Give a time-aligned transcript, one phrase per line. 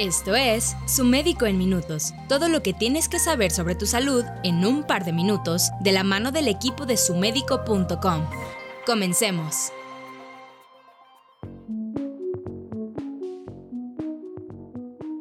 [0.00, 2.14] Esto es Su Médico en Minutos.
[2.26, 5.92] Todo lo que tienes que saber sobre tu salud en un par de minutos de
[5.92, 8.24] la mano del equipo de sumedico.com.
[8.86, 9.70] Comencemos.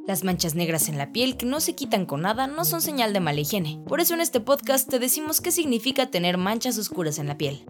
[0.07, 3.11] Las manchas negras en la piel que no se quitan con nada no son señal
[3.11, 3.81] de mala higiene.
[3.85, 7.65] Por eso en este podcast te decimos qué significa tener manchas oscuras en la piel.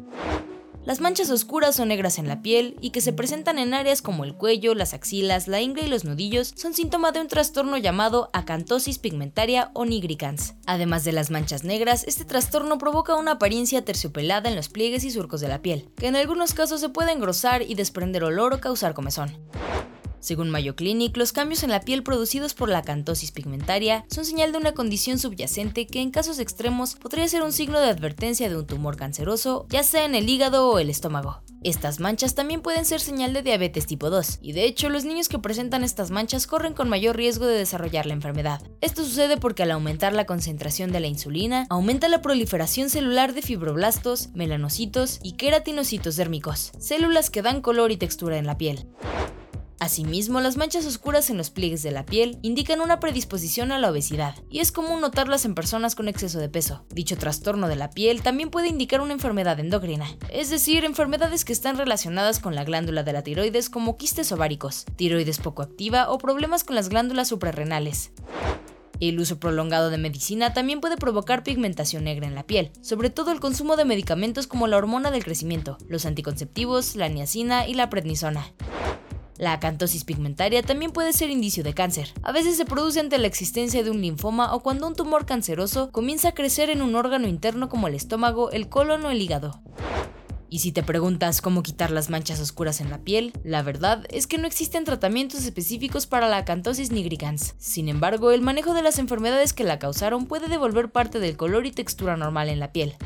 [0.89, 4.23] Las manchas oscuras o negras en la piel y que se presentan en áreas como
[4.23, 8.31] el cuello, las axilas, la ingle y los nudillos son síntoma de un trastorno llamado
[8.34, 10.55] acantosis pigmentaria o nigricans.
[10.65, 15.12] Además de las manchas negras, este trastorno provoca una apariencia terciopelada en los pliegues y
[15.12, 18.59] surcos de la piel, que en algunos casos se puede engrosar y desprender olor o
[18.59, 19.37] causar comezón.
[20.20, 24.51] Según Mayo Clinic, los cambios en la piel producidos por la acantosis pigmentaria son señal
[24.51, 28.57] de una condición subyacente que en casos extremos podría ser un signo de advertencia de
[28.57, 31.41] un tumor canceroso, ya sea en el hígado o el estómago.
[31.62, 35.27] Estas manchas también pueden ser señal de diabetes tipo 2, y de hecho los niños
[35.27, 38.62] que presentan estas manchas corren con mayor riesgo de desarrollar la enfermedad.
[38.79, 43.41] Esto sucede porque al aumentar la concentración de la insulina, aumenta la proliferación celular de
[43.41, 48.87] fibroblastos, melanocitos y queratinocitos dérmicos, células que dan color y textura en la piel.
[49.80, 53.90] Asimismo, las manchas oscuras en los pliegues de la piel indican una predisposición a la
[53.90, 56.84] obesidad, y es común notarlas en personas con exceso de peso.
[56.90, 61.54] Dicho trastorno de la piel también puede indicar una enfermedad endocrina, es decir, enfermedades que
[61.54, 66.18] están relacionadas con la glándula de la tiroides como quistes ováricos, tiroides poco activa o
[66.18, 68.12] problemas con las glándulas suprarrenales.
[69.00, 73.32] El uso prolongado de medicina también puede provocar pigmentación negra en la piel, sobre todo
[73.32, 77.90] el consumo de medicamentos como la hormona del crecimiento, los anticonceptivos, la niacina y la
[77.90, 78.52] prednisona.
[79.40, 82.14] La acantosis pigmentaria también puede ser indicio de cáncer.
[82.24, 85.94] A veces se produce ante la existencia de un linfoma o cuando un tumor canceroso
[85.94, 89.62] comienza a crecer en un órgano interno como el estómago, el colon o el hígado.
[90.50, 94.28] Y si te preguntas cómo quitar las manchas oscuras en la piel, la verdad es
[94.28, 97.56] que no existen tratamientos específicos para la acantosis nigricans.
[97.60, 101.66] Sin embargo, el manejo de las enfermedades que la causaron puede devolver parte del color
[101.66, 102.98] y textura normal en la piel.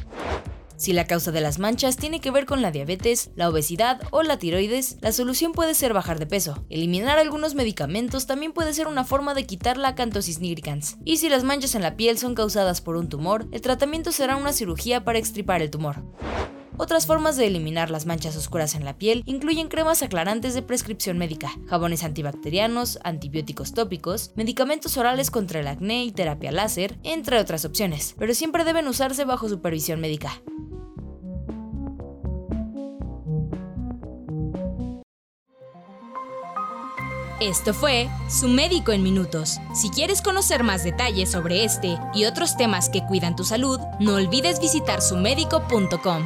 [0.84, 4.22] Si la causa de las manchas tiene que ver con la diabetes, la obesidad o
[4.22, 6.66] la tiroides, la solución puede ser bajar de peso.
[6.70, 10.98] Eliminar algunos medicamentos también puede ser una forma de quitar la acantosis nigricans.
[11.06, 14.36] Y si las manchas en la piel son causadas por un tumor, el tratamiento será
[14.36, 16.04] una cirugía para extirpar el tumor.
[16.76, 21.18] Otras formas de eliminar las manchas oscuras en la piel incluyen cremas aclarantes de prescripción
[21.18, 27.64] médica, jabones antibacterianos, antibióticos tópicos, medicamentos orales contra el acné y terapia láser, entre otras
[27.64, 30.42] opciones, pero siempre deben usarse bajo supervisión médica.
[37.40, 39.60] Esto fue Su Médico en Minutos.
[39.74, 44.16] Si quieres conocer más detalles sobre este y otros temas que cuidan tu salud, no
[44.16, 46.24] olvides visitar sumedico.com.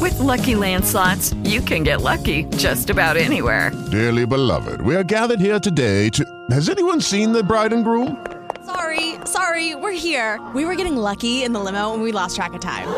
[0.00, 3.70] With Lucky Land slots, you can get lucky just about anywhere.
[3.90, 6.24] Dearly beloved, we are gathered here today to.
[6.50, 8.24] Has anyone seen the bride and groom?
[8.66, 10.40] Sorry, sorry, we're here.
[10.54, 12.88] We were getting lucky in the limo and we lost track of time.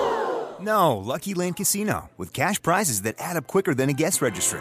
[0.59, 4.61] No, Lucky Land Casino, with cash prizes that add up quicker than a guest registry.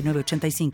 [0.01, 0.71] 906985.